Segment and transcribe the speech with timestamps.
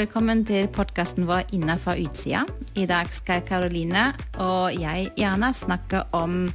[0.00, 2.46] velkommen til podkasten vår 'Inna fra utsida'.
[2.74, 6.46] I dag skal Karoline og jeg gjerne snakke om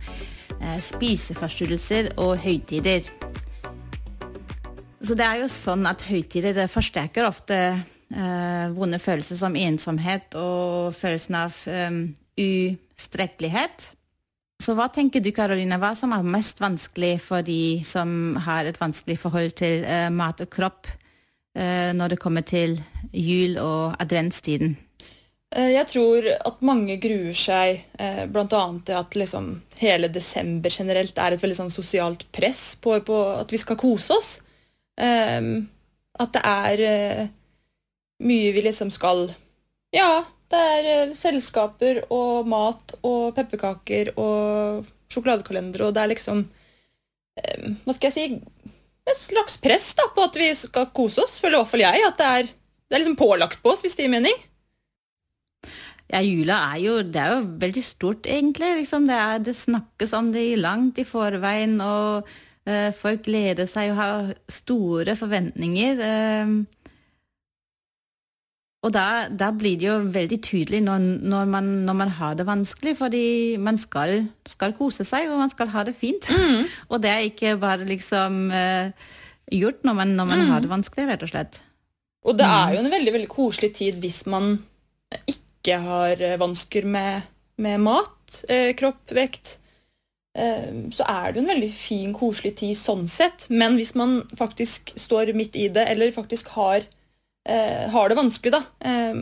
[0.61, 3.05] eh, spiseforstyrrelser og høytider.
[5.02, 7.59] Så det er jo sånn at høytider forsterker ofte
[8.16, 12.02] eh, vonde følelser som ensomhet og følelsen av um,
[12.34, 13.91] ustrekkelighet.
[14.57, 18.81] Så hva tenker du, Karoline, hva som er mest vanskelig for de som har et
[18.81, 20.88] vanskelig forhold til eh, mat og kropp?
[21.55, 22.76] Eh, når det kommer til
[23.16, 24.76] jul og adventstiden?
[25.55, 28.64] Eh, jeg tror at mange gruer seg, eh, bl.a.
[28.84, 29.48] til at liksom
[29.80, 34.18] hele desember generelt er et veldig sånn sosialt press på, på, at vi skal kose
[34.18, 34.34] oss.
[34.95, 36.81] At det er
[38.23, 39.26] mye vi liksom skal
[39.92, 46.45] Ja, det er selskaper og mat og pepperkaker og sjokoladekalendere, og det er liksom
[47.36, 48.55] Hva skal jeg si
[49.06, 52.06] et slags press da, på at vi skal kose oss, føler i hvert fall jeg.
[52.08, 54.39] At det er, det er liksom pålagt på oss, hvis det gir mening.
[56.12, 58.72] Ja, jula er jo, det er jo veldig stort, egentlig.
[58.81, 62.28] Liksom det, er, det, snakkes om det langt i forveien, og
[62.70, 66.02] uh, folk gleder seg og har store forventninger.
[66.02, 66.75] Uh,
[68.86, 72.45] og da, da, blir det jo veldig tydelig når, når, man, når, man, har det
[72.45, 73.25] vanskelig, fordi
[73.58, 76.30] man skal, skal, kose seg og man skal ha det fint.
[76.30, 76.67] Mm.
[76.91, 78.94] og det er ikke bare liksom uh,
[79.50, 80.52] gjort når man, når man mm.
[80.53, 81.61] har det vanskelig, rett og slett.
[82.25, 84.56] Og det er jo en veldig veldig koselig tid hvis man
[85.30, 87.25] ikke har vansker med,
[87.61, 89.58] med mat, eh, kropp, vekt.
[90.38, 93.47] Eh, så er det jo en veldig fin, koselig tid sånn sett.
[93.50, 96.86] Men hvis man faktisk står midt i det, eller faktisk har
[97.49, 99.21] eh, har det vanskelig, da, eh,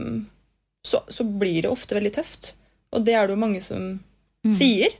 [0.84, 2.54] så, så, blir det ofte veldig tøft.
[2.94, 3.84] Og det er det jo mange som
[4.46, 4.56] mm.
[4.56, 4.96] sier.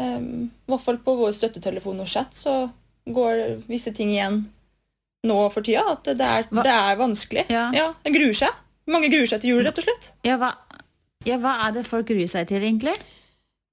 [0.00, 2.64] Eh, I hvert fall på vår støttetelefon og chat så
[3.04, 4.44] går visse ting igjen
[5.28, 5.84] nå for tida.
[5.96, 7.48] At det er, det er vanskelig.
[7.52, 7.68] Ja.
[7.76, 7.90] ja.
[8.04, 8.62] En gruer seg.
[8.90, 10.10] Mange gruer seg til jul, rett og slett.
[10.26, 10.52] Ja hva,
[11.24, 12.94] ja, hva er det folk gruer seg til, egentlig?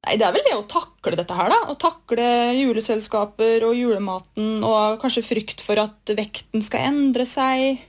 [0.01, 1.59] Nei, Det er vel det å takle dette her, da.
[1.69, 2.27] Å takle
[2.57, 7.83] juleselskaper og julematen, og kanskje frykt for at vekten skal endre seg.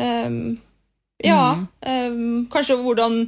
[0.00, 0.56] Um,
[1.22, 3.20] ja, um, kanskje hvordan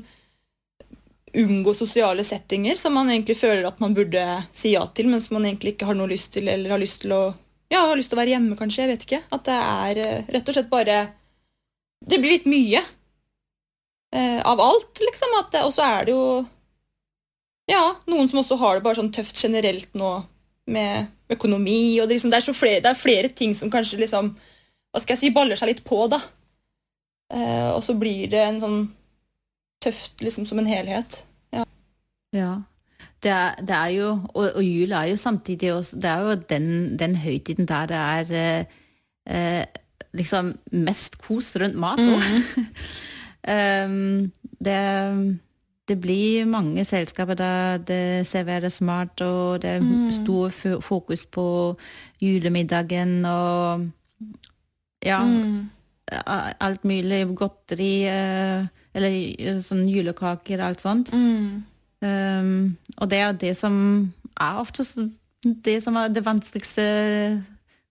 [1.36, 4.22] unngå sosiale settinger som man egentlig føler at man burde
[4.56, 7.02] si ja til, men som man egentlig ikke har noe lyst til, eller har lyst
[7.04, 7.22] til å
[7.70, 8.84] ja, har lyst til å være hjemme, kanskje.
[8.84, 9.22] Jeg vet ikke.
[9.34, 10.98] At det er uh, rett og slett bare
[12.06, 12.82] Det blir litt mye
[14.14, 15.34] eh, av alt, liksom.
[15.64, 16.26] Og så er det jo
[17.66, 20.10] ja, noen som også har det bare sånn tøft generelt nå
[20.70, 21.98] med økonomi.
[22.00, 25.16] og Det, liksom, det, er, flere, det er flere ting som kanskje liksom Hva skal
[25.16, 26.20] jeg si, baller seg litt på, da.
[27.34, 28.80] Uh, og så blir det en sånn
[29.82, 31.22] tøft liksom som en helhet.
[31.54, 31.64] Ja.
[32.34, 32.52] ja.
[33.22, 36.34] Det er, det er jo, og, og jul er jo samtidig også Det er jo
[36.50, 36.66] den,
[36.98, 38.66] den høytiden der det er
[39.26, 39.64] eh,
[40.14, 42.22] liksom mest kos rundt mat òg.
[42.22, 42.66] Mm.
[43.54, 44.32] um,
[44.64, 44.80] det,
[45.88, 50.12] det blir mange selskaper der det serveres mat, og det er mm.
[50.22, 51.48] stor fokus på
[52.22, 53.88] julemiddagen og
[55.02, 55.24] Ja.
[55.24, 55.75] Mm
[56.06, 61.12] alt mulig godteri eh, eller eh, sånn julekaker og alt sånt.
[61.12, 61.64] Mm.
[62.06, 63.76] Um, og det er det som
[64.36, 64.84] er ofte
[65.42, 66.84] det som er det vanskeligste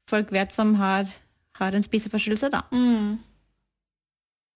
[0.10, 1.10] folk vet som har,
[1.58, 2.62] har en spiseforstyrrelse, da.
[2.72, 3.18] Mm.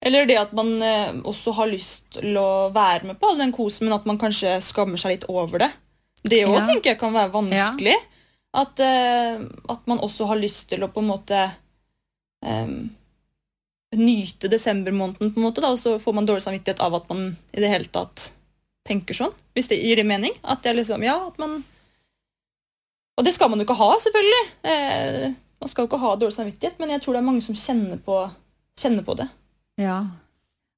[0.05, 3.51] Eller det at man eh, også har lyst til å være med på all den
[3.55, 5.71] kosen, men at man kanskje skammer seg litt over det.
[6.23, 6.63] Det òg ja.
[6.67, 7.97] tenker jeg kan være vanskelig.
[7.97, 8.05] Ja.
[8.59, 11.41] At, at, man også har lyst til å på en måte
[12.41, 12.87] um,
[13.97, 17.31] nyte desembermåneden, på en måte, da, og så får man dårlig samvittighet av at man
[17.53, 18.29] i det hele tatt
[18.87, 19.33] tenker sånn.
[19.57, 20.35] Hvis det gir det mening.
[20.43, 21.63] At det liksom, ja, at man
[23.19, 24.43] Og det skal man jo ikke ha, selvfølgelig.
[24.63, 27.57] Eh, man skal jo ikke ha dårlig samvittighet, men jeg tror det er mange som
[27.57, 28.19] kjenner på,
[28.79, 29.25] kjenner på det.
[29.81, 29.97] Ja.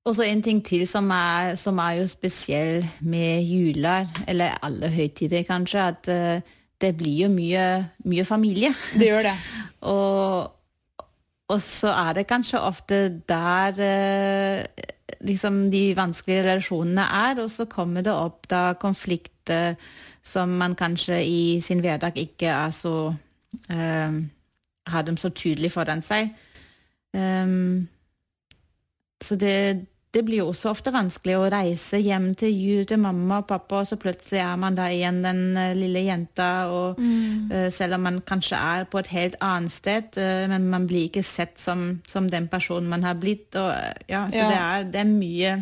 [0.09, 4.89] Og så en ting til som er, som er jo spesiell med juler, eller alle
[4.89, 7.67] høytider kanskje, at uh, det blir jo mye,
[8.09, 8.73] mye familie.
[8.97, 9.35] Det gjør det.
[9.93, 10.49] og
[11.51, 12.97] og så er det kanskje ofte
[13.29, 14.85] der eh,
[15.27, 19.75] liksom de vanskelige relasjonene er, og så kommer det opp da konflikter
[20.23, 23.13] som man kanskje i sin hverdag ikke er så
[23.69, 24.21] eh,
[24.87, 26.31] Har dem så tydelig foran seg.
[27.13, 27.87] Um,
[29.21, 33.37] så det, det blir jo også ofte vanskelig å reise hjem til jul til mamma
[33.39, 37.51] og pappa, og så plutselig er man da igjen den uh, lille jenta, og mm.
[37.53, 41.07] uh, selv om man kanskje er på et helt annet sted, uh, men man blir
[41.07, 43.55] ikke sett som, som, den personen man har blitt.
[43.55, 43.71] Og,
[44.11, 44.49] ja, så ja.
[44.51, 45.55] Det, er, det, er, mye,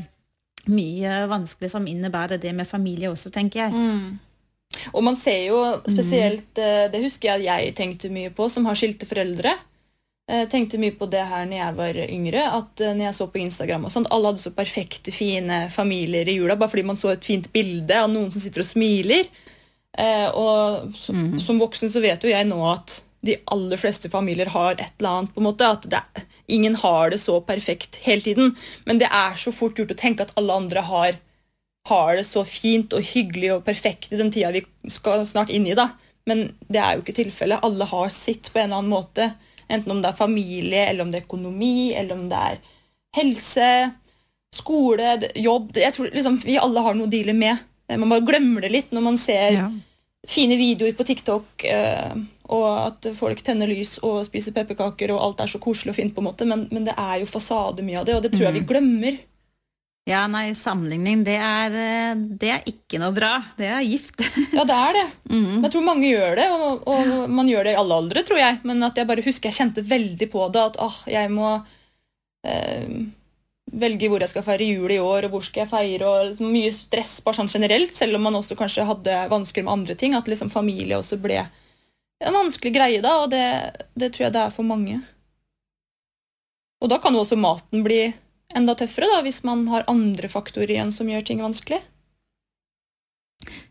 [0.74, 3.78] mye vanskelig som innebærer det med familie også, tenker jeg.
[3.78, 4.18] Mm.
[4.96, 6.90] Og man ser jo spesielt, mm.
[6.90, 9.54] det husker jeg at jeg tenkte mye på, som har skilte foreldre.
[10.30, 12.42] Jeg tenkte mye på det her når jeg var yngre.
[12.60, 16.30] at eh, når jeg så på Instagram og sånt, Alle hadde så perfekte, fine familier
[16.30, 19.30] i jula bare fordi man så et fint bilde av noen som sitter og smiler.
[19.98, 21.40] Eh, og som, mm.
[21.42, 25.10] Som voksen så vet jo jeg nå at de aller fleste familier har et eller
[25.10, 25.34] annet.
[25.34, 26.04] på en måte, At det,
[26.48, 28.56] ingen har det så perfekt hele tiden.
[28.86, 31.18] Men det er så fort gjort å tenke at alle andre har,
[31.90, 35.68] har det så fint og hyggelig og perfekt i den tida vi skal snart inn
[35.68, 35.76] i.
[35.76, 35.90] da.
[36.26, 37.64] Men det er jo ikke tilfellet.
[37.64, 39.32] Alle har sitt på en eller annen måte.
[39.70, 42.58] Enten om det er familie, eller om det er økonomi, eller om det er
[43.20, 43.70] helse,
[44.56, 45.76] skole, jobb.
[45.78, 47.62] Jeg tror liksom, Vi alle har noe å deale med.
[47.90, 49.70] Man bare glemmer det litt når man ser Ja.
[50.28, 52.14] fine videoer på TikTok, eh,
[52.50, 56.14] og at folk tenner lys og spiser pepperkaker, og alt er så koselig og fint,
[56.14, 58.46] på en måte, men, men det er jo fasade mye av det, og det tror
[58.50, 59.18] jeg vi glemmer.
[60.10, 63.36] Ja, nei, sammenligning, det er, eh, det er ikke noe bra.
[63.60, 64.24] Det er gift.
[64.58, 65.06] Ja, det er det.
[65.30, 65.62] Mm.
[65.62, 68.58] Jeg tror mange gjør det, og, og man gjør det i alle aldre, tror jeg.
[68.68, 71.52] Men at jeg bare husker jeg kjente veldig på det, at åh, jeg må
[72.50, 72.88] eh,
[73.84, 76.50] velge hvor jeg skal feire jul i år, og hvor skal jeg feire, og liksom
[76.58, 80.18] mye stress bare sånn generelt, selv om man også kanskje hadde vansker med andre ting.
[80.18, 83.46] At liksom familie også ble en vanskelig greie da, og det,
[83.96, 84.98] det tror jeg det er for mange.
[86.82, 88.08] Og da kan jo også maten bli
[88.58, 91.82] enda tøffere, da, hvis man har andre faktorer igjen som gjør ting vanskelig.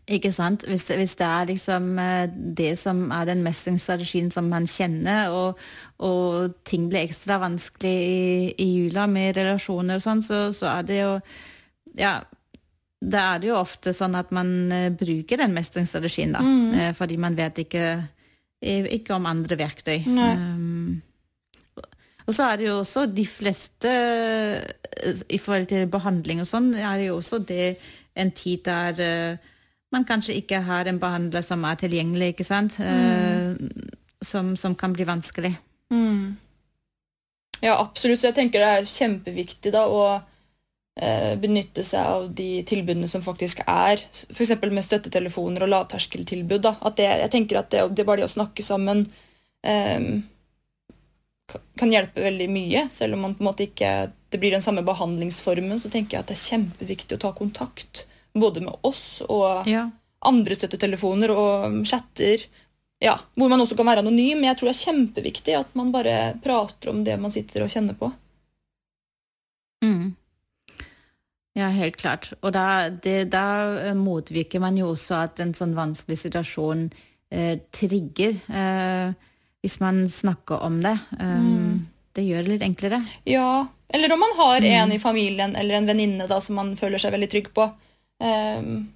[0.09, 0.63] Ikke sant?
[0.65, 5.61] Hvis, hvis det er liksom eh, det som er den mestringsstrategien som man kjenner, og,
[6.01, 10.89] og ting blir ekstra vanskelig i, i jula med relasjoner og sånn, så, så er
[10.89, 11.13] det jo
[11.99, 12.19] Ja,
[12.99, 16.41] da er det jo ofte sånn at man eh, bruker den mestringsstrategien, da.
[16.43, 16.73] Mm.
[16.73, 17.85] eh, fordi man vet ikke,
[18.59, 20.01] ikke om andre verktøy.
[20.09, 20.33] Nei.
[20.33, 20.68] Um,
[22.29, 26.71] og så er det jo også de fleste eh, I forhold til behandling og sånn,
[26.77, 27.71] er jo også det
[28.19, 29.47] en tid der eh,
[29.89, 32.75] man kanskje ikke har en behandler som er tilgjengelig, ikke sant?
[32.77, 33.55] Mm.
[34.21, 35.55] som, som kan bli vanskelig.
[35.89, 36.35] Mm.
[37.63, 38.19] Ja, absolutt.
[38.21, 40.03] Så jeg tenker det er kjempeviktig da å
[41.41, 44.51] benytte seg av de tilbudene som faktisk er, f.eks.
[44.67, 46.61] med støttetelefoner og lavterskeltilbud.
[46.67, 46.75] da.
[46.85, 50.38] At det, jeg tenker at det, det bare det å snakke sammen ka-
[51.77, 52.85] kan hjelpe veldig mye.
[52.93, 53.91] Selv om man på en måte ikke
[54.29, 58.05] det blir den samme behandlingsformen, så tenker jeg at det er kjempeviktig å ta kontakt.
[58.37, 59.89] Både med oss og Ja.
[60.21, 62.45] andre støttetelefoner og chatter.
[63.01, 64.41] Ja, hvor man også kan være anonym.
[64.41, 67.69] Men jeg tror det er kjempeviktig at man bare prater om det man sitter og
[67.73, 68.11] kjenner på.
[69.83, 70.15] Mm.
[71.57, 72.33] Ja, helt klart.
[72.43, 76.91] Og da, det, da motvirker man jo også at en sånn vanskelig situasjon
[77.31, 79.13] eh, trigger, eh,
[79.63, 80.97] hvis man snakker om det.
[81.19, 83.03] Um, Det gjør det litt enklere.
[83.29, 87.13] Ja, Eller om man har en i familien eller en venninne som man føler seg
[87.13, 87.65] veldig trygg på.
[88.21, 88.89] Um,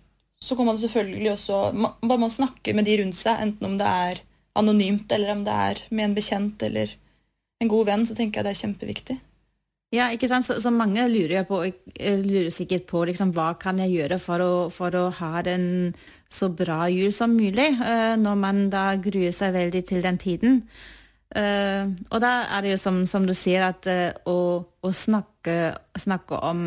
[0.43, 3.77] så kan man selvfølgelig også man, Bare man snakker med de rundt seg, enten om
[3.79, 4.21] det er
[4.59, 6.91] anonymt eller om det er med en bekjent eller
[7.63, 9.17] en god venn, så tenker jeg det er kjempeviktig.
[9.93, 10.47] Ja, ikke sant?
[10.47, 14.41] Så, så mange lurer, på, eh, lurer sikkert på liksom, hva kan jeg gjøre for
[14.41, 15.67] å, for å ha en
[16.33, 20.63] så bra jul som mulig, uh, når man da gruer seg veldig til den tiden.
[21.33, 25.75] Uh, og da er det jo som, som du sier, at uh, å, å snakke,
[26.01, 26.65] snakke om,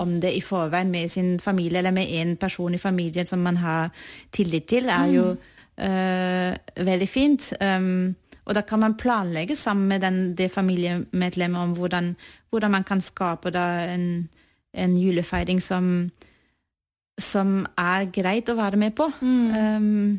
[0.00, 3.62] om det i forveien med sin familie, eller med en person i familien som man
[3.64, 3.92] har
[4.32, 6.52] tillit til, er jo uh,
[6.84, 7.52] veldig fint.
[7.64, 8.12] Um,
[8.44, 12.14] og da kan man planlegge sammen med den, det familiemedlemmet om hvordan,
[12.50, 14.28] hvordan man kan skape en,
[14.74, 16.10] en julefeiring som,
[17.20, 19.06] som er greit å være med på.
[19.22, 20.18] Um,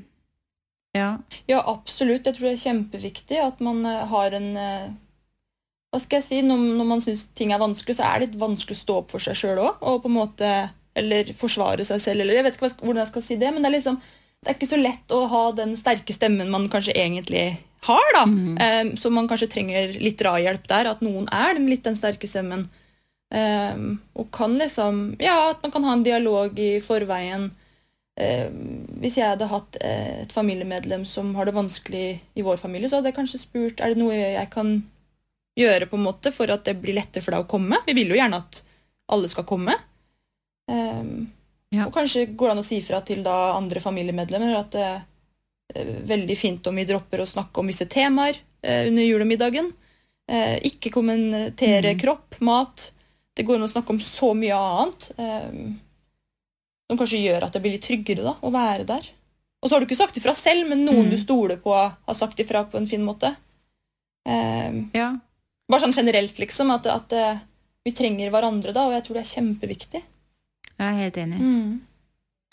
[0.96, 1.18] ja.
[1.50, 2.26] Ja, absolutt.
[2.26, 4.92] Jeg tror det er kjempeviktig at man eh, har en eh,
[5.92, 6.42] Hva skal jeg si?
[6.46, 9.14] Når, når man syns ting er vanskelig, så er det litt vanskelig å stå opp
[9.14, 9.82] for seg sjøl òg.
[9.82, 10.52] Og på en måte
[10.96, 13.50] Eller forsvare seg selv, eller jeg vet ikke hvordan jeg skal si det.
[13.52, 13.98] Men det er liksom
[14.44, 17.46] det er ikke så lett å ha den sterke stemmen man kanskje egentlig
[17.88, 18.14] har.
[18.16, 18.24] da.
[18.66, 20.92] Eh, så man kanskje trenger litt drahjelp der.
[20.94, 22.68] At noen er den, litt den sterke stemmen.
[23.34, 27.50] Um, og kan liksom Ja, at man kan ha en dialog i forveien.
[28.14, 28.50] Eh,
[29.02, 33.00] hvis jeg hadde hatt eh, et familiemedlem som har det vanskelig i vår familie, så
[33.00, 34.76] hadde jeg kanskje spurt er det noe jeg kan
[35.58, 37.82] gjøre på en måte for at det blir lettere for deg å komme.
[37.88, 38.62] Vi vil jo gjerne at
[39.14, 39.74] alle skal komme.
[40.70, 41.32] Um,
[41.74, 41.88] Ja.
[41.88, 45.02] Og kanskje går det an å si fra til da andre familiemedlemmer at er
[46.08, 49.72] veldig fint om vi dropper å snakke om visse temaer eh, under julemiddagen.
[50.32, 52.92] Eh, ikke kommentere kropp, mat.
[53.34, 55.10] Det går an å snakke om så mye annet.
[55.18, 55.74] Eh,
[56.88, 59.08] som kanskje gjør at det blir litt tryggere da, å være der.
[59.64, 61.12] Og så har du ikke sagt ifra selv, men noen Mm.
[61.14, 63.36] du stoler på, har sagt ifra på en fin måte.
[64.28, 65.14] Eh, ja.
[65.70, 67.40] bare sånn generelt, liksom, at, at eh,
[67.86, 70.02] vi trenger hverandre da, og jeg tror det er kjempeviktig.
[70.74, 71.40] Jeg er helt enig.
[71.40, 71.82] Mm.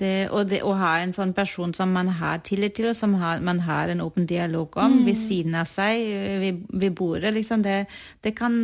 [0.00, 3.19] Det, og det å ha en sånn person som man har tillit til, og som
[3.21, 6.07] har, man har en åpen dialog om ved siden av seg
[6.40, 7.83] ved, ved bordet, liksom, det,
[8.25, 8.54] det, kan,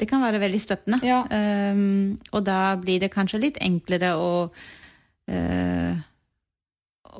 [0.00, 1.00] det, kan, være veldig støttende.
[1.04, 1.20] Ja.
[1.28, 6.00] Um, og da blir det kanskje litt enklere å uh,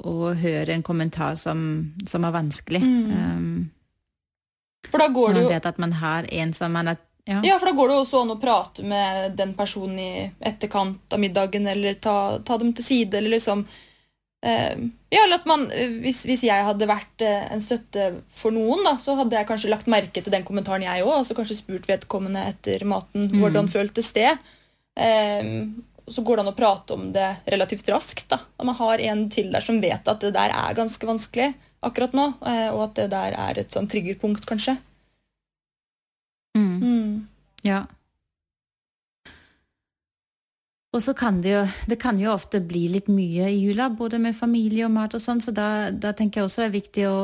[0.01, 1.61] å høre en kommentar som,
[2.09, 2.81] som er vanskelig.
[2.81, 3.71] Um,
[4.89, 5.49] For da går det jo...
[5.49, 7.41] man vet at man har en som man er ja.
[7.45, 10.11] Ja, for da går det også an å prate med den personen i
[10.41, 13.67] etterkant av middagen, eller ta, ta dem til side, eller liksom
[14.47, 15.67] eh, Ja, eller at man
[16.03, 19.73] hvis, hvis jeg hadde vært eh, en støtte for noen, da, så hadde jeg kanskje
[19.73, 23.71] lagt merke til den kommentaren, jeg òg, og så kanskje spurt vedkommende etter maten hvordan
[23.71, 24.33] føltes det.
[24.99, 25.55] Eh,
[26.11, 28.29] så går det an å prate om det relativt raskt.
[28.33, 31.53] da, At man har en til der som vet at det der er ganske vanskelig
[31.87, 34.77] akkurat nå, eh, og at det der er et sånn triggerpunkt, kanskje.
[37.67, 37.85] Ja.
[40.91, 44.19] Og så kan det jo Det kan jo ofte bli litt mye i jula, både
[44.19, 47.07] med familie og mat og sånn, så da, da, tenker jeg også det er viktig
[47.09, 47.19] å,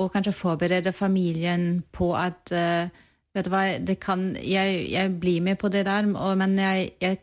[0.00, 5.40] å kanskje forberede familien på at uh, Vet du hva, det kan Jeg, jeg blir
[5.40, 7.20] med på det der, og, men jeg, jeg,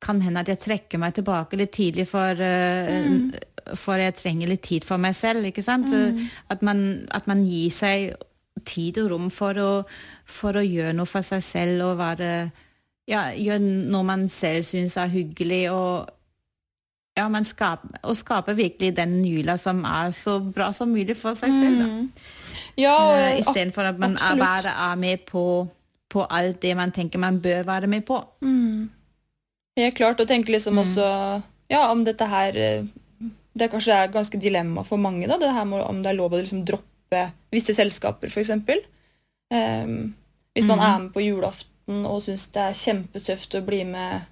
[0.00, 3.74] kan hende at jeg trekker meg tilbake litt tidlig, for, uh, mm.
[3.76, 5.92] for jeg trenger litt tid for meg selv, ikke sant?
[5.92, 6.22] Mm.
[6.48, 6.80] At, man,
[7.12, 8.14] at man gir seg
[8.66, 9.70] tid og rom for å,
[10.28, 12.32] for å gjøre noe for seg selv og være
[13.10, 15.64] ja, gjøre noe man selv syns er hyggelig.
[15.74, 16.10] og
[17.18, 21.36] ja, man skaper, og skape virkelig den jula som er så bra som mulig for
[21.38, 21.80] seg selv.
[21.80, 21.88] Da.
[21.88, 22.06] Mm.
[22.78, 25.66] Ja, uh, Istedenfor at man er bare er med på,
[26.08, 28.22] på, alt det man tenker man bør være med på.
[28.40, 28.88] Mm.
[29.78, 30.20] Helt klart.
[30.20, 30.82] Og tenke liksom mm.
[30.84, 31.08] også
[31.70, 32.86] ja, om dette her eh,
[33.52, 36.32] Det er kanskje er ganske dilemma for mange, da, det her om det er lov
[36.32, 36.89] å liksom droppe
[37.50, 38.50] visse selskaper, f.eks.
[38.54, 38.64] Um,
[39.54, 39.96] ehm,
[40.54, 40.84] hvis man mm.
[40.86, 44.28] er med på julaften og syns det er kjempetøft å bli med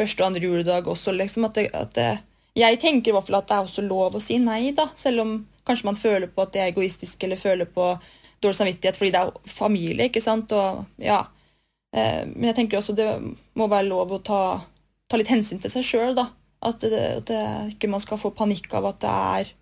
[0.00, 2.10] første og andre juledag også, liksom, at, det, at det,
[2.56, 5.24] Jeg tenker i hvert fall at det er også lov å si nei, da, selv
[5.24, 5.36] om
[5.66, 7.92] kanskje man føler på at det er egoistisk, eller føler på
[8.40, 11.22] dårlig samvittighet fordi det er familie, ikke sant, og ja.
[11.94, 13.08] Eh, men jeg tenker også det
[13.58, 14.42] må være lov å ta,
[15.10, 16.30] ta litt hensyn til seg sjøl, da.
[16.60, 17.42] At, det, at det,
[17.74, 19.52] ikke man skal få panikk av at det er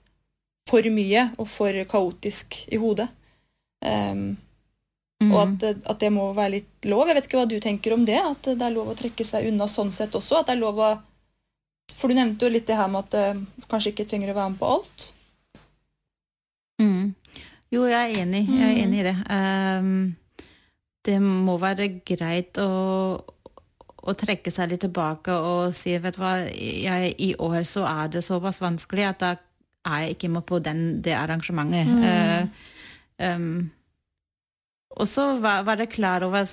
[0.69, 3.09] for mye og for kaotisk i hodet.
[3.85, 4.37] Um,
[5.23, 5.31] mm.
[5.33, 7.09] Og at, at, det må være litt lov.
[7.09, 8.19] Jeg vet ikke hva du tenker om det?
[8.21, 10.41] At det er lov å trekke seg unna sånn sett også?
[10.41, 10.97] At det er lov å
[11.99, 14.53] For du nevnte jo litt det her med at det kanskje ikke trenger å være
[14.53, 15.07] med på alt.
[16.83, 17.15] Mm.
[17.73, 18.45] Jo, jeg er enig.
[18.49, 19.17] Jeg er enig i det.
[19.33, 19.97] Um,
[21.09, 22.69] det må være greit å,
[23.19, 28.13] å trekke seg litt tilbake og si vet du hva, jeg, i år så er
[28.13, 29.33] det såpass vanskelig at da
[29.89, 31.89] er jeg ikke med på den, det arrangementet.
[31.89, 32.05] Mm.
[32.05, 33.71] Uh, um,
[34.99, 36.47] og så var, var, det klar over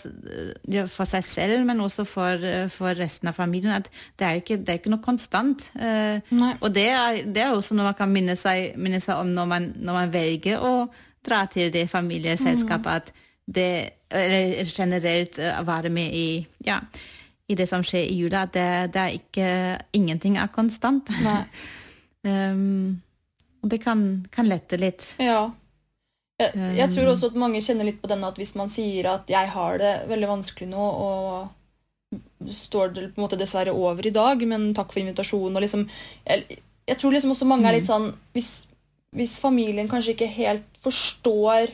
[0.92, 3.90] for seg selv, men også for, for resten av familien, at
[4.20, 5.66] det er ikke, det er ikke noe konstant.
[5.74, 6.20] Uh,
[6.60, 9.50] og det er, det er, også noe man kan minne seg, minne seg om når
[9.50, 10.76] man, når man, velger å
[11.26, 12.96] dra til det familieselskapet, mm.
[12.96, 13.14] at
[13.56, 13.70] det
[14.16, 16.28] eller generelt være med i
[16.64, 16.78] ja,
[17.50, 19.50] i det som skjer i jula, at det, det er ikke
[19.98, 21.10] Ingenting er konstant.
[22.26, 23.02] um,
[23.66, 25.08] Og det kan, kan lette litt.
[25.18, 25.50] Ja.
[26.38, 29.30] Jeg, jeg, tror også at mange kjenner litt på denne at hvis man sier at
[29.32, 34.14] 'jeg har det veldig vanskelig nå', og står det på en måte dessverre over i
[34.14, 35.88] dag, men takk for invitasjonen og liksom
[36.28, 37.94] Jeg, jeg tror liksom også mange er litt mm.
[37.94, 38.68] sånn hvis,
[39.16, 41.74] hvis, familien kanskje ikke helt forstår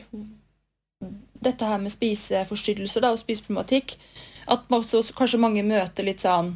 [1.42, 3.96] dette her med spiseforstyrrelser da, og spiseproblematikk,
[4.46, 6.54] at også, kanskje mange møter litt sånn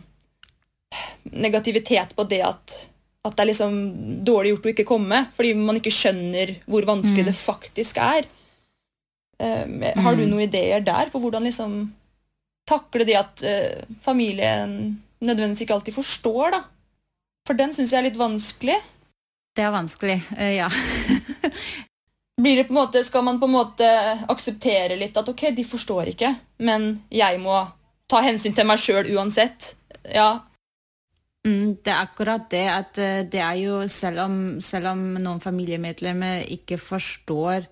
[1.34, 2.86] negativitet på det at
[3.26, 3.76] at det er liksom
[4.26, 7.30] dårlig gjort å ikke komme, fordi man ikke skjønner hvor vanskelig mm.
[7.30, 8.28] det faktisk er.
[9.36, 10.30] Um, har du mm.
[10.30, 11.80] noen ideer der på hvordan liksom
[12.66, 16.62] takle det at uh, familien nødvendigvis ikke alltid forstår, da?
[17.46, 18.78] For den syns jeg er litt vanskelig.
[19.56, 20.70] Det er vanskelig, uh, ja.
[22.40, 23.86] Blir det på en måte, Skal man på en måte
[24.28, 27.62] akseptere litt at ok, de forstår ikke, men jeg må
[28.10, 29.72] ta hensyn til meg sjøl uansett?
[30.12, 30.44] Ja,
[31.46, 35.40] Mm, det er akkurat det at eh, det er jo selv om, selv om noen
[35.40, 37.68] familiemedlemmer ikke forstår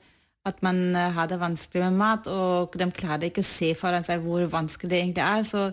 [0.46, 4.06] at man eh, har det vanskelig med mat, og de klarer ikke å se foran
[4.06, 5.64] seg hvor vanskelig det egentlig er, så,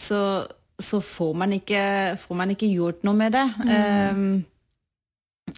[0.00, 0.20] så,
[0.78, 1.84] så får, man ikke,
[2.20, 3.46] får, man ikke, gjort noe med det.
[3.62, 3.72] Mm.
[4.18, 4.44] Um,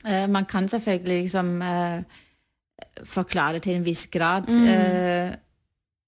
[0.04, 2.00] uh, man kan selvfølgelig liksom uh,
[3.04, 4.66] forklare til en viss grad, mm.
[4.68, 5.34] uh,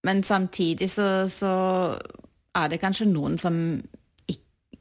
[0.04, 1.52] men samtidig så, så
[2.54, 3.56] er det kanskje noen som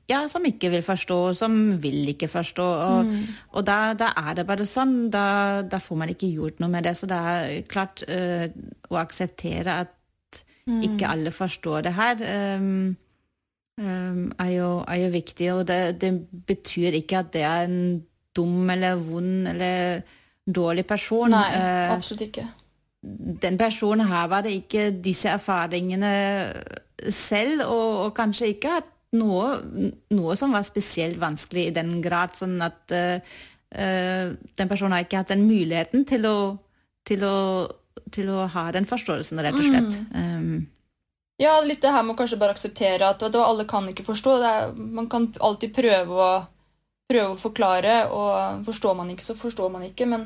[0.07, 2.63] ja, som ikke vil forstå, som vil ikke forstå.
[2.63, 3.23] Og, mm.
[3.59, 5.09] og da, da, er det bare sånn.
[5.11, 6.95] Da, da, får man ikke gjort noe med det.
[6.95, 8.47] Så det er klart uh,
[8.87, 10.79] å akseptere at mm.
[10.87, 12.23] ikke alle forstår det her.
[12.55, 12.95] Um,
[13.83, 15.51] um, er, jo, er, jo, viktig.
[15.57, 16.13] Og det, det,
[16.47, 17.99] betyr ikke at det er en
[18.37, 20.05] dum eller vond eller
[20.47, 21.35] dårlig person.
[21.35, 22.47] Nei, uh, absolutt ikke.
[23.43, 26.15] Den personen her var det ikke disse erfaringene
[27.13, 29.51] selv, og, og kanskje ikke hatt noe,
[30.11, 33.19] noe, som var spesielt vanskelig i den grad, sånn at uh,
[33.71, 36.37] den personen har ikke hatt den muligheten til å,
[37.07, 37.37] til å,
[38.13, 40.01] til å ha den forståelsen, rett og slett.
[40.11, 40.33] Mm.
[40.41, 40.65] Um,
[41.37, 44.37] ja, litt det her med å kanskje bare akseptere at, at alle kan ikke forstå.
[44.41, 46.29] Er, man kan alltid prøve å,
[47.07, 50.07] prøve å forklare, og forstår man ikke, så forstår man ikke.
[50.09, 50.25] Men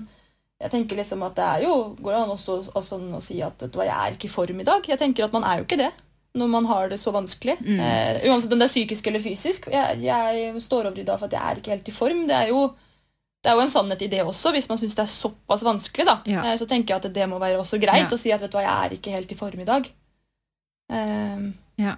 [0.62, 3.92] jeg tenker liksom at det er jo, går an også, også å si at jeg
[3.92, 4.88] er ikke i form i dag.
[4.88, 5.92] Jeg tenker at man er jo ikke det
[6.38, 7.58] når man har det så vanskelig.
[7.60, 7.80] Mm.
[7.80, 9.68] Uh, uansett om det er psykisk eller fysisk.
[9.72, 12.22] Jeg, jeg, står over i dag for at jeg er ikke helt i form.
[12.30, 12.62] Det er jo,
[13.44, 16.08] det er jo en sannhet i det også, hvis man syns det er såpass vanskelig.
[16.08, 16.16] da.
[16.32, 16.46] Ja.
[16.46, 18.14] Uh, så tenker jeg at det må være også greit ja.
[18.16, 19.92] å si at vet du hva, jeg er ikke helt i form i dag.
[20.92, 21.98] Uh, ja.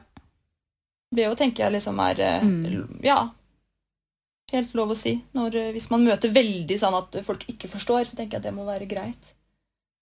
[1.14, 3.02] Jo tenker jeg liksom er mm.
[3.06, 3.20] Ja.
[4.54, 5.20] Helt lov å si.
[5.38, 8.58] Når, hvis man møter veldig sånn at folk ikke forstår, så tenker jeg at det
[8.58, 9.34] må være greit.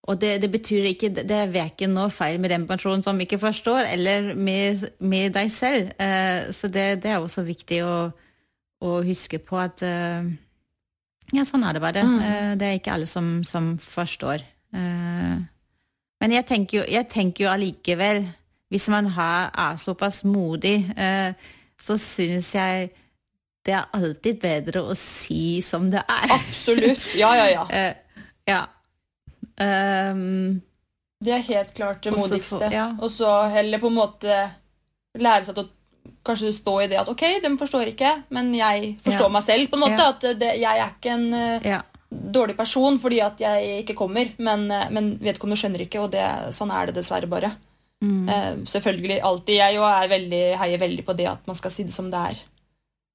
[0.09, 3.39] Og det, det, betyr ikke Det er verken noe feil med den personen som ikke
[3.41, 5.91] forstår, eller med, med deg selv.
[6.01, 8.09] Uh, så det, det, er også viktig å,
[8.81, 10.25] å huske på at uh,
[11.31, 12.05] Ja, sånn er det bare.
[12.07, 12.17] Mm.
[12.17, 14.47] Uh, det er ikke alle som, som forstår.
[16.21, 18.23] men jeg tenker, jo, jeg tenker jo allikevel,
[18.71, 20.85] hvis man har, er såpass modig,
[21.75, 22.87] så syns jeg
[23.65, 26.31] det er alltid bedre å si som det er.
[26.37, 27.03] Absolutt.
[27.19, 27.91] Ja, ja, ja.
[28.53, 28.61] ja.
[29.61, 30.61] Um,
[31.21, 32.71] det er helt klart det modigste.
[32.73, 32.89] Ja.
[33.01, 34.41] Og så heller på en måte
[35.19, 35.71] lære seg til å
[36.25, 39.33] kanskje stå i det at ok, de forstår ikke, men jeg forstår ja.
[39.35, 39.69] meg selv.
[39.69, 40.13] på en måte, ja.
[40.13, 44.65] At det, jeg er ikke en uh, dårlig person fordi at jeg ikke kommer, men,
[44.71, 46.25] uh, men vedkommende skjønner ikke, og det,
[46.57, 47.53] sånn er det dessverre bare.
[48.01, 48.23] Mm.
[48.29, 49.59] Uh, selvfølgelig alltid.
[49.59, 52.23] Jeg og er veldig, heier veldig på det at man skal si det som det
[52.31, 52.41] er.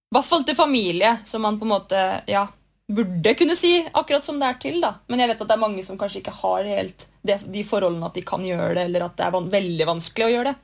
[0.07, 2.47] I hvert fall til familie, så man på en måte ja,
[2.93, 4.81] burde kunne si akkurat som det er til.
[4.81, 4.95] da.
[5.09, 8.07] Men jeg vet at det er mange som kanskje ikke har helt det, de forholdene
[8.07, 10.57] at de kan gjøre det, eller at det er van veldig vanskelig å gjøre det.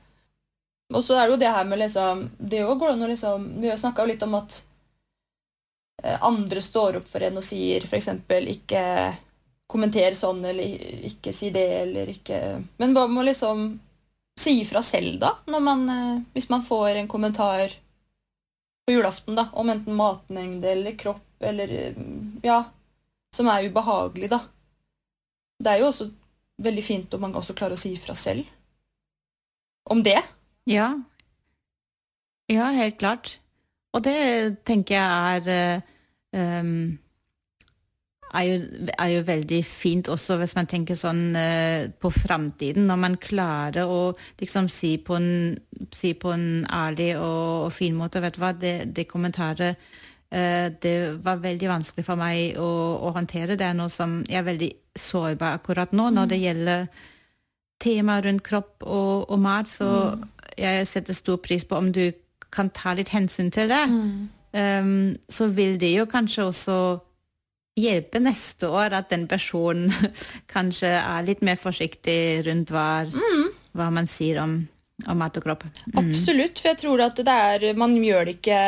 [0.93, 3.69] Og så er det jo det her med liksom det går an å liksom, Vi
[3.71, 4.57] har snakka litt om at
[6.03, 8.09] eh, andre står opp for en og sier f.eks.
[8.53, 8.83] ikke
[9.73, 12.39] kommenter sånn, eller ikke si det, eller ikke
[12.81, 13.71] Men hva med å liksom
[14.39, 15.35] si ifra selv, da?
[15.59, 17.73] Man, eh, hvis man får en kommentar
[18.85, 21.95] på julaften da, om enten matmengde eller kropp eller
[22.43, 22.63] Ja,
[23.35, 24.39] som er ubehagelig, da.
[25.63, 26.09] Det er jo også
[26.63, 28.45] veldig fint om man også klarer å si ifra selv
[29.89, 30.19] om det.
[30.69, 30.93] Ja.
[32.51, 33.37] Ja, helt klart.
[33.93, 35.83] Og det tenker jeg er
[36.61, 36.97] um,
[38.33, 43.01] er, jo, er jo, veldig fint også hvis man tenker sånn uh, på framtiden, når
[43.03, 45.29] man klarer å liksom si på en,
[45.93, 49.77] si på en ærlig og, og, fin måte Vet du hva, det, det kommentaret
[50.33, 52.69] Eh, det var veldig vanskelig for meg å,
[53.05, 53.57] å, håndtere.
[53.59, 56.45] Det er noe som jeg er veldig sårbar akkurat nå når det mm.
[56.47, 56.87] gjelder
[57.83, 59.69] tema rundt kropp og, og mat.
[59.69, 60.23] Så mm.
[60.57, 62.07] jeg setter stor pris på om du
[62.53, 63.83] kan ta litt hensyn til det.
[63.89, 64.23] Mm.
[64.53, 66.77] Um, så vil det jo kanskje også
[67.79, 69.91] hjelpe neste år at den personen
[70.53, 73.49] kanskje er litt mer forsiktig rundt hva, mm.
[73.77, 74.61] hva man sier om
[75.09, 75.63] om mat og kropp.
[75.65, 75.95] Mm.
[75.99, 76.59] Absolutt.
[76.61, 78.59] For jeg tror at det er, man gjør det ikke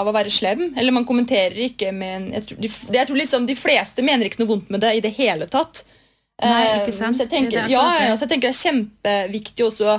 [0.00, 0.64] av å være slem.
[0.76, 4.42] Eller man kommenterer ikke med Jeg tror, de, jeg tror liksom de fleste mener ikke
[4.42, 5.84] noe vondt med det i det hele tatt.
[6.42, 7.16] Nei, ikke eh, sant?
[7.16, 9.96] Så jeg tenker, ja, ja, så jeg tenker det er kjempeviktig også å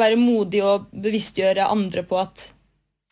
[0.00, 2.48] være modig og bevisstgjøre andre på at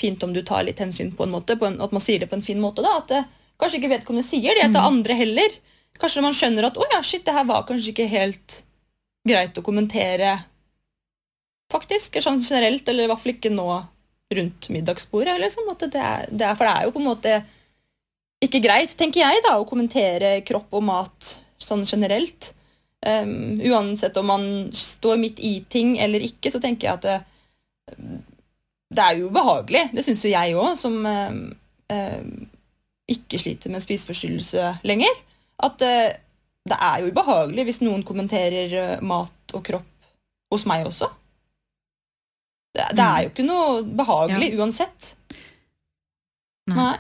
[0.01, 2.31] fint om du tar litt hensyn på en måte, på en, at man sier det
[2.31, 2.83] på en fin måte.
[2.83, 3.23] da, At det,
[3.63, 4.89] kanskje ikke vedkommende sier det til mm.
[4.91, 5.57] andre heller.
[6.03, 8.63] Kanskje man skjønner at å ja, shit, det her var kanskje ikke helt
[9.29, 10.37] greit å kommentere
[11.73, 12.19] faktisk.
[12.23, 13.69] Sånn generelt, eller i hvert fall ikke nå
[14.33, 15.37] rundt middagsbordet.
[15.41, 17.37] Liksom, det er, det er, for det er jo på en måte
[18.43, 21.31] ikke greit, tenker jeg, da, å kommentere kropp og mat
[21.63, 22.51] sånn generelt.
[23.03, 24.45] Um, uansett om man
[24.75, 27.17] står midt i ting eller ikke, så tenker jeg at det,
[28.95, 29.89] det er jo ubehagelig.
[29.95, 31.41] Det syns jo jeg òg, som um,
[31.91, 32.33] um,
[33.11, 35.23] ikke sliter med spiseforstyrrelse lenger.
[35.63, 36.11] At uh,
[36.63, 40.13] det er jo ubehagelig hvis noen kommenterer uh, mat og kropp
[40.53, 41.09] hos meg også.
[42.73, 44.61] Det, det er jo ikke noe behagelig ja.
[44.61, 45.15] uansett.
[46.71, 46.77] Nei.
[46.77, 46.95] Nei.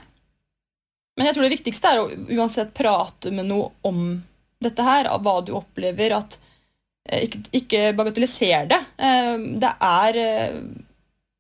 [1.16, 4.14] Men jeg tror det viktigste er å uansett prate med noe om
[4.62, 6.14] dette her, av hva du opplever.
[6.16, 6.38] At
[7.08, 8.80] eh, ikke, ikke bagatelliser det.
[8.96, 10.56] Eh, det er eh,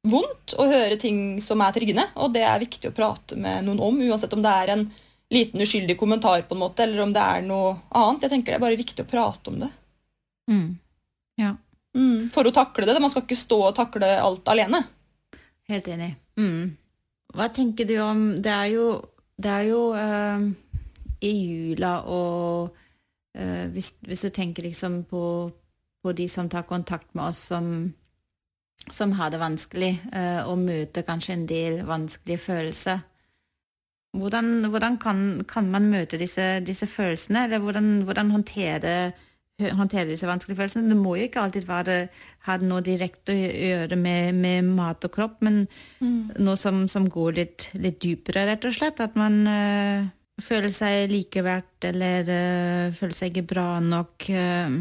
[0.02, 3.82] vondt å høre ting som er triggende, og det er viktig å prate med noen
[3.82, 4.86] om, uansett om det er en
[5.32, 8.26] liten uskyldig kommentar på en måte, eller om det er noe annet.
[8.26, 9.70] Jeg tenker Det er bare viktig å prate om det.
[10.50, 10.66] Mm.
[11.40, 11.54] Ja.
[11.96, 12.98] Mm, for å takle det.
[13.00, 14.82] Man skal ikke stå og takle alt alene.
[15.70, 16.14] Helt enig.
[16.36, 16.74] Mm.
[17.32, 18.86] Hva tenker du om Det er jo,
[19.40, 20.44] det er jo eh,
[21.24, 22.76] i jula og
[23.36, 25.24] eh, hvis, hvis, du tenker liksom på,
[26.02, 27.92] på, de som tar kontakt med oss som,
[28.90, 33.02] som har det vanskelig, eh, og møter kanskje en del vanskelige følelser.
[34.18, 39.12] Hvordan, hvordan kan, kan, man møte disse, disse følelsene, eller hvordan, hvordan håndtere
[39.70, 40.90] håndtere disse vanskelige følelsene.
[40.90, 41.98] Det må jo ikke alltid være,
[42.46, 45.62] ha noe direkte å gjøre med, med mat og kropp, men
[46.00, 46.40] mm.
[46.42, 49.02] noe som, som går litt, litt, dypere, rett og slett.
[49.04, 50.08] At man øh,
[50.42, 54.28] føler seg likeverdt eller øh, føler seg ikke bra nok.
[54.30, 54.78] Øh,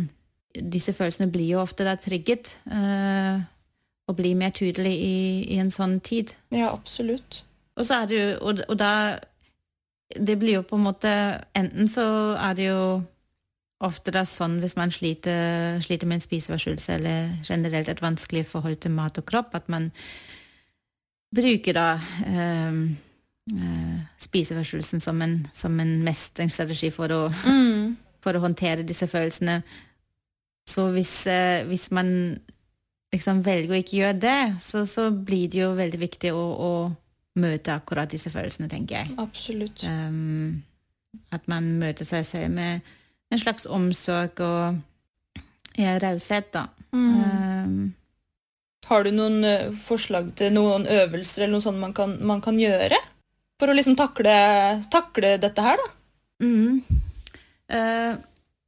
[0.52, 2.58] disse følelsene blir jo ofte da trigget
[4.12, 6.36] og bli mer tydelig i, i, en sånn tid.
[6.54, 7.42] Ja, absolutt.
[7.80, 8.94] Og så er det jo, og, og da
[10.12, 11.12] Det blir jo på en måte
[11.56, 12.82] Enten så er det jo
[13.82, 18.44] ofte det er sånn hvis man sliter, sliter med en spiseforstyrrelse eller generelt et vanskelig
[18.52, 19.88] forhold til mat og kropp, at man
[21.34, 21.88] bruker da
[22.28, 22.78] eh,
[23.56, 27.96] øh, spiseforstyrrelsen som en, som en mestringsstrategi for å, mm.
[28.22, 29.62] for å håndtere disse følelsene.
[30.70, 32.38] Så hvis, eh, hvis man
[33.12, 36.74] liksom velger å ikke gjøre det, så, så, blir det jo veldig viktig å, å,
[37.40, 39.14] møte akkurat disse følelsene, tenker jeg.
[39.22, 39.86] Absolutt.
[39.88, 40.64] Um,
[41.32, 42.90] at man møter seg selv med
[43.32, 44.82] en slags omsorg og
[45.80, 46.66] ja, raushet, da.
[46.92, 47.14] Mm.
[47.24, 47.78] Um,
[48.92, 52.60] har du noen uh, forslag til noen øvelser eller noe sånt man kan, man kan
[52.60, 53.00] gjøre?
[53.62, 54.36] For å liksom takle,
[54.92, 55.90] takle dette her, da?
[56.44, 56.82] Mm.
[57.72, 58.20] Uh,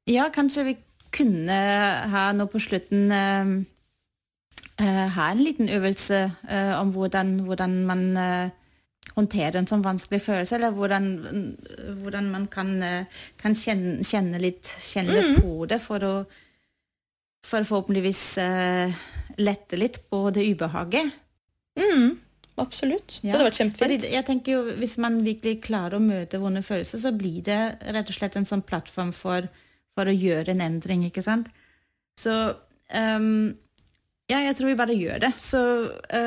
[0.07, 0.77] ja, kanskje vi
[1.13, 1.59] kunne
[2.15, 3.55] ha noe på slutten uh,
[4.83, 6.25] Ha en liten øvelse
[6.79, 8.03] om hvordan, hvordan man
[9.13, 11.07] håndtere en sånn vanskelig følelse, eller hvordan,
[12.01, 12.71] hvordan man kan,
[13.39, 15.41] kan kjenne, kjenne, litt, kjenne mm.
[15.43, 16.13] på det for å
[17.43, 18.93] for forhåpentligvis uh,
[19.43, 21.11] lette litt på det ubehaget.
[21.79, 22.15] Mm,
[22.61, 23.17] absolutt.
[23.21, 23.33] Ja.
[23.33, 24.07] Det hadde vært kjempefint.
[24.13, 28.09] jeg tenker jo, Hvis man virkelig klarer å møte vonde følelser, så blir det rett
[28.09, 29.49] og slett en sånn plattform for,
[29.97, 31.51] for å gjøre en endring, ikke sant?
[32.19, 32.33] Så
[32.93, 33.53] um,
[34.33, 35.31] ja, jeg tror vi bare gjør det.
[35.37, 35.61] Så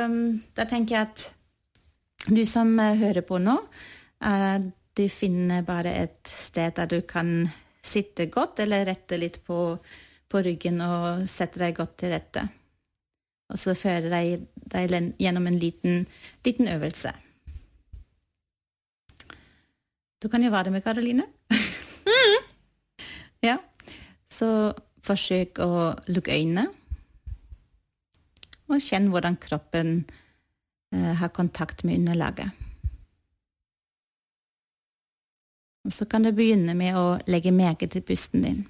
[0.07, 0.19] um,
[0.55, 1.25] da tenker jeg at
[2.31, 3.55] du som eh, hører på nå,
[4.27, 4.59] uh,
[4.97, 7.49] du finner bare et sted der du kan
[7.87, 9.59] sitte godt, eller rette litt på,
[10.27, 12.47] på ryggen og sette deg godt til rette.
[13.53, 16.07] Og så føre deg, deg gjennom en liten,
[16.47, 17.13] liten, øvelse.
[20.23, 21.29] Du kan jo være med, Karoline.
[21.53, 22.49] Mm.
[23.51, 23.61] ja.
[24.33, 24.49] Så
[25.07, 26.67] forsøk å lukke øynene,
[28.67, 30.01] og kjenn hvordan kroppen
[30.93, 32.51] Eh, har kontakt med underlaget.
[35.85, 38.63] Og så kan du begynne med å legge merke til pusten din.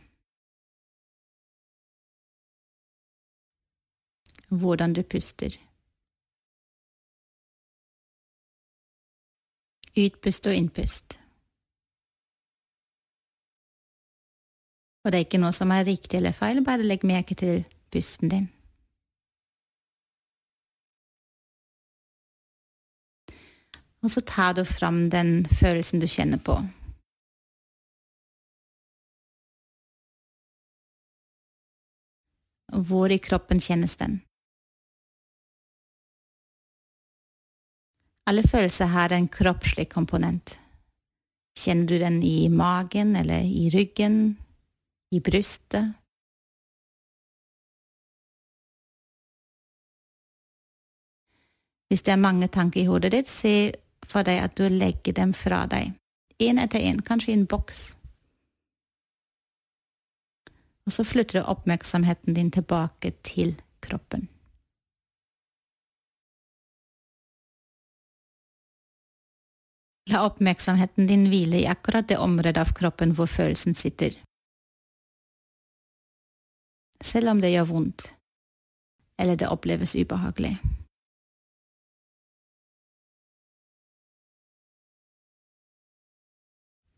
[4.48, 5.56] Hvordan du puster.
[9.96, 11.18] Utpust og innpust.
[15.04, 18.28] Og det er ikke noe som er riktig eller feil, bare legg merke til pusten
[18.28, 18.50] din.
[24.06, 26.54] Og så tar du fram den følelsen du kjenner på.
[32.86, 34.20] Hvor i kroppen kjennes den?
[38.30, 40.54] Alle følelser har en kroppslig komponent.
[41.58, 44.36] Kjenner du den i magen eller i ryggen,
[45.10, 45.96] i brystet?
[51.90, 53.74] Hvis det er mange tanker i hodet ditt, se
[54.06, 55.94] for deg at du legger dem fra deg,
[56.42, 57.96] én etter én, kanskje i en boks.
[60.86, 64.28] Og så flytter du oppmerksomheten din tilbake til kroppen.
[70.06, 74.14] La oppmerksomheten din hvile i akkurat det området av kroppen hvor følelsen sitter.
[77.02, 78.06] Selv om det gjør vondt,
[79.18, 80.54] eller det oppleves ubehagelig.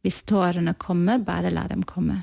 [0.02, 2.22] Hvis tårene kommer, bare la dem komme.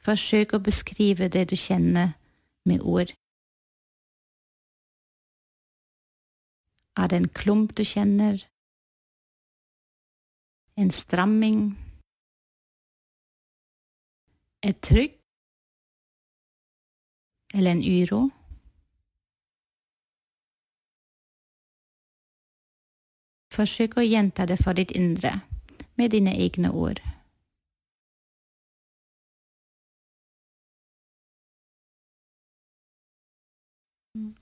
[0.00, 2.16] Forsøk å beskrive det du kjenner,
[2.68, 3.12] med ord.
[7.00, 8.40] Er det en klump du kjenner?
[10.76, 11.62] En stramming?
[14.62, 15.16] Et trykk?
[17.54, 18.20] Eller en uro?
[23.50, 25.32] Forsøk å gjenta det for ditt indre,
[25.98, 27.00] med dine egne ord.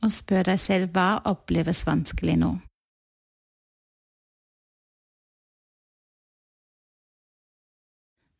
[0.04, 2.52] Og spør deg selv hva oppleves vanskelig nå.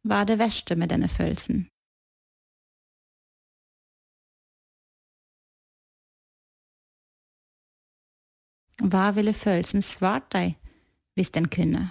[0.09, 1.67] Hva er det verste med denne følelsen?
[8.79, 10.55] Hva ville følelsen svart deg
[11.19, 11.89] hvis den kunne?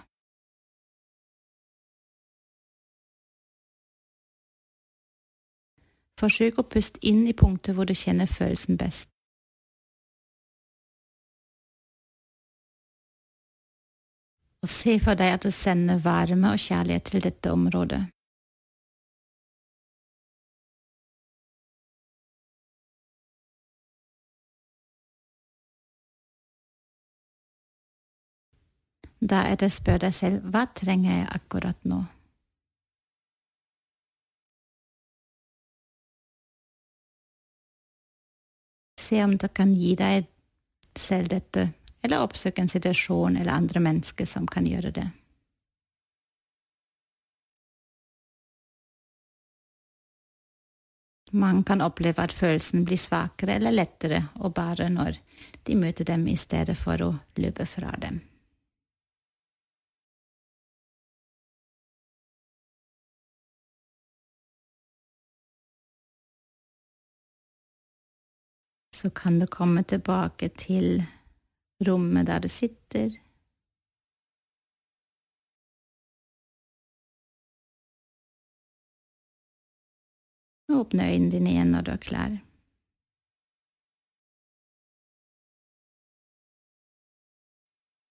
[6.17, 9.11] Forsøk å puste inn i punktet hvor du kjenner følelsen best.
[14.63, 18.07] Og se for deg at du sender varme og kjærlighet til dette området.
[29.27, 32.03] Da er det å spørre deg selv hva trenger jeg akkurat nå?
[39.01, 40.27] Se om det kan gi deg
[40.95, 41.69] selv dette,
[42.03, 45.07] eller oppsøke en situasjon eller andre mennesker som kan gjøre det.
[51.31, 55.19] Man kan oppleve at følelsen blir svakere eller lettere og bare når
[55.67, 58.21] de møter dem i stedet for å løpe fra dem.
[68.97, 71.03] Så kan du komme tilbake til
[71.87, 73.13] rommet der du sitter.
[80.73, 82.37] Åpne øynene dine igjen når du er klar.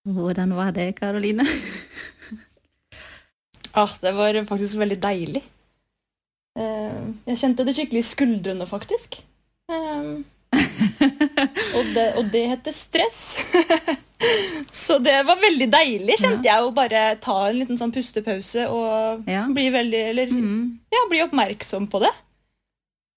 [0.07, 1.42] Hvordan var det, Karoline?
[3.81, 5.42] ah, det var faktisk veldig deilig.
[6.57, 9.25] Eh, jeg kjente det skikkelig i skuldrene, faktisk.
[10.76, 13.20] Eh, og, det, og det heter stress.
[14.84, 16.56] så det var veldig deilig, kjente ja.
[16.56, 19.44] jeg, å bare ta en liten sånn pustepause og ja.
[19.52, 20.62] bli veldig Eller mm.
[20.92, 22.12] ja, bli oppmerksom på det.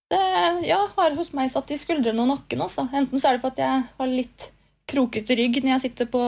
[0.10, 0.22] Det
[0.66, 2.64] ja, har hos meg satt i skuldrene og nakken.
[2.66, 2.88] Altså.
[2.92, 4.50] Enten så er det for at jeg har litt
[4.90, 6.22] krokete rygg når jeg sitter på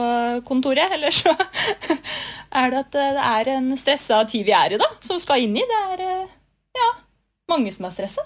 [0.46, 1.32] kontoret, eller så
[2.62, 5.56] er det at det er en stressa tid vi er i, da, som skal inn
[5.58, 5.66] i.
[5.66, 6.04] Det er
[6.78, 6.92] ja,
[7.50, 8.24] mange som er stressa.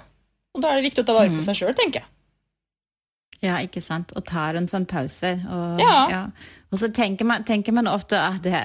[0.56, 1.46] Og da er det viktig å ta vare på mm.
[1.48, 2.10] seg sjøl, tenker jeg.
[3.46, 4.12] Ja, ikke sant.
[4.18, 5.36] Og tar en sånn pause.
[5.46, 5.96] Og, ja.
[6.12, 6.22] ja.
[6.72, 8.62] og så tenker man, tenker man, ofte at det,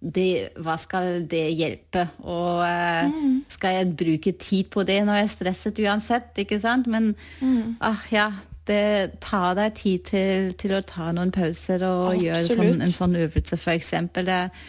[0.00, 0.28] det,
[0.60, 2.06] hva skal det hjelpe?
[2.24, 3.40] Og uh, mm.
[3.52, 6.32] skal jeg bruke tid på det når jeg er stresset uansett?
[6.44, 6.90] ikke sant?
[6.90, 7.80] Men mm.
[7.86, 8.30] ah, ja,
[8.70, 12.26] det tar deg tid til, til, å ta noen pauser og Absolutt.
[12.26, 13.94] gjøre sånn, en sånn øvelse, f.eks.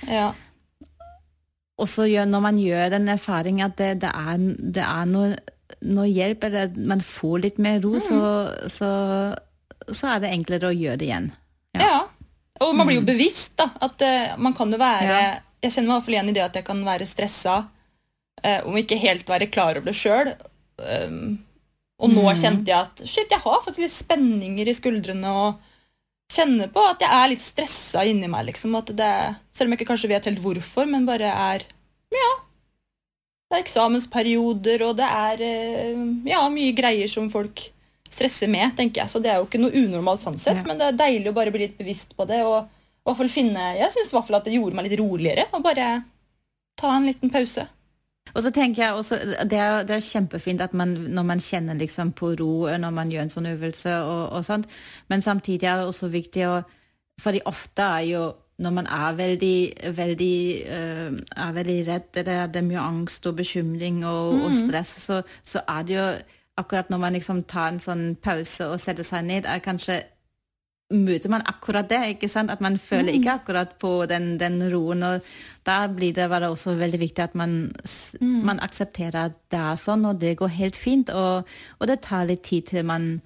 [0.10, 0.32] Ja.
[1.82, 4.38] Og så når man gjør den erfaringen at det, det, er,
[4.78, 5.34] det er noe
[5.82, 8.04] når hjelp eller man får litt mer ro, mm.
[8.06, 8.20] så,
[8.72, 8.90] så,
[9.88, 11.30] så, er det enklere å gjøre det igjen.
[11.78, 11.86] Ja.
[11.86, 12.00] ja.
[12.62, 13.12] Og man blir jo mm.
[13.12, 13.70] bevisst, da.
[13.82, 15.22] At uh, man kan jo være ja.
[15.62, 18.62] Jeg kjenner meg i hvert fall igjen i det at jeg kan være stressa uh,
[18.66, 20.32] om ikke helt være klar over det sjøl.
[20.82, 21.36] Um,
[22.02, 22.40] og nå mm.
[22.42, 25.60] kjente jeg at shit, jeg har faktisk litt spenninger i skuldrene og
[26.32, 28.48] kjenner på at jeg er litt stressa inni meg.
[28.50, 29.12] liksom, at det,
[29.54, 31.68] Selv om jeg ikke kanskje vet helt hvorfor, men bare er
[32.12, 32.32] ja,
[33.52, 37.66] det er eksamensperioder, og det er eh, ja, mye greier som folk
[38.12, 39.12] stresser med, tenker jeg.
[39.12, 40.68] Så det er jo ikke noe unormalt sånn sett, ja.
[40.68, 42.40] men det er deilig å bare bli litt bevisst på det.
[42.48, 42.64] og
[43.02, 46.04] i hvert fall finne, Jeg syns at det gjorde meg litt roligere å bare
[46.80, 47.66] ta en liten pause.
[48.32, 49.18] Og så tenker jeg også,
[49.50, 53.12] det er, det er kjempefint at man, når man kjenner liksom på ro når man
[53.12, 54.70] gjør en sånn øvelse, og, og sånt,
[55.10, 56.62] men samtidig er det også viktig å
[57.22, 58.22] fordi ofte er jo
[58.62, 59.58] når man er veldig,
[59.98, 60.38] veldig,
[60.70, 64.46] uh, er veldig redd, eller det er mye angst og bekymring og, mm.
[64.46, 66.08] og stress, så, så, er det jo
[66.62, 70.02] akkurat når man liksom tar en sånn pause og setter seg ned, er kanskje
[70.92, 72.02] møter man akkurat det.
[72.16, 72.52] ikke sant?
[72.52, 73.18] At man føler mm.
[73.20, 75.04] ikke akkurat på den, den, roen.
[75.04, 75.22] og
[75.66, 77.72] Da blir det bare også veldig viktig at man,
[78.22, 78.42] mm.
[78.46, 81.10] man, aksepterer at det er sånn, og det går helt fint.
[81.10, 81.48] Og,
[81.80, 83.22] og, det tar litt tid til man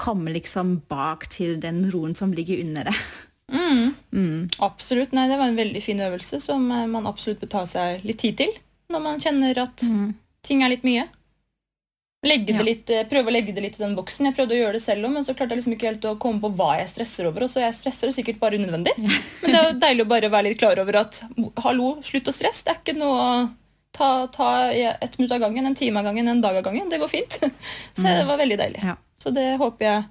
[0.00, 2.96] kommer liksom bak til den roen som ligger under det.
[3.50, 3.94] Mm.
[4.14, 4.48] Mm.
[4.58, 5.14] Absolutt.
[5.16, 8.22] Nei, det var en veldig fin øvelse som eh, man absolutt bør ta seg litt
[8.22, 8.52] tid til
[8.90, 10.12] når man kjenner at mm.
[10.46, 11.06] ting er litt mye.
[12.20, 12.62] Ja.
[12.66, 14.26] litt, eh, prøve å legge det litt i den boksen.
[14.28, 16.18] Jeg prøvde å gjøre det selv òg, men så klarte jeg liksom ikke helt å
[16.20, 17.46] komme på hva jeg stresser over.
[17.46, 18.92] Og så jeg stresser det sikkert bare unødvendig.
[19.40, 21.22] Men det er jo deilig å bare være litt klar over at
[21.64, 22.66] hallo, slutt å stresse.
[22.66, 23.30] Det er ikke noe å
[23.96, 26.92] ta, ta et minutt av gangen, en time av gangen, en dag av gangen.
[26.92, 27.38] Det går fint.
[27.96, 28.84] så det var veldig deilig.
[28.84, 28.98] Ja.
[29.20, 30.04] Så det håper jeg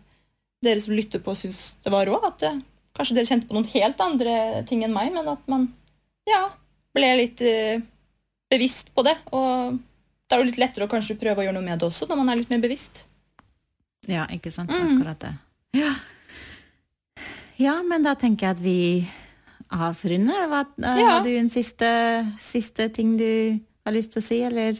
[0.65, 2.25] dere som lytter på, syns det var råd.
[2.33, 2.47] At
[2.97, 4.33] Kanskje dere kjente på noen helt andre
[4.69, 5.67] ting enn meg, men at man
[6.29, 6.41] ja,
[6.95, 7.81] ble litt uh,
[8.51, 9.15] bevisst på det.
[9.35, 9.77] Og
[10.29, 12.21] da er det litt lettere å kanskje prøve å gjøre noe med det også, når
[12.21, 13.05] man er litt mer bevisst.
[14.09, 14.71] Ja, ikke sant.
[14.71, 14.97] Mm.
[14.97, 15.33] Akkurat det.
[15.77, 15.93] Ja.
[17.61, 18.79] ja, men da tenker jeg at vi
[19.69, 20.47] avrunder.
[20.49, 21.09] Hva, eh, Ja.
[21.09, 21.89] Har du en siste,
[22.41, 24.79] siste ting du har lyst til å si, eller?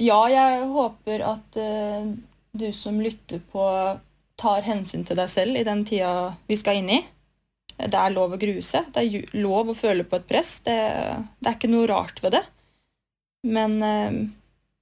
[0.00, 2.12] Ja, jeg håper at uh,
[2.52, 3.64] du som lytter på,
[4.40, 7.00] tar hensyn til deg selv i den tida vi skal inn i.
[7.80, 8.88] Det er lov å grue seg.
[8.92, 10.58] Det er lov å føle på et press.
[10.66, 10.76] Det,
[11.40, 12.42] det er ikke noe rart ved det.
[13.48, 14.18] Men eh,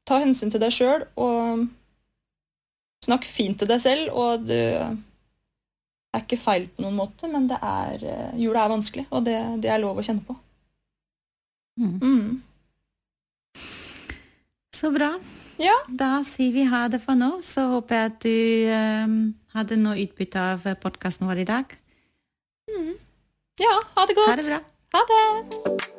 [0.09, 1.69] ta hensyn til deg sjøl, og
[3.07, 4.11] snakk fint til deg selv.
[4.19, 9.07] Og det er ikke feil på noen måte, men det er, eh, jula er vanskelig,
[9.13, 10.35] og det, det er lov å kjenne på.
[11.79, 11.99] Mm.
[12.03, 12.31] Mm.
[14.75, 15.13] Så bra.
[15.59, 15.75] Ja.
[15.89, 17.39] Da sier vi ha det for nå.
[17.47, 19.21] Så håper jeg at du um,
[19.57, 21.79] hadde noe utbytte av podkasten vår i dag.
[23.59, 24.29] Ja, ha det godt.
[24.29, 24.61] Ha det bra.
[24.95, 25.98] Ha det.